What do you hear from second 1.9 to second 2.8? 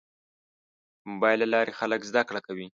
زده کړه کوي.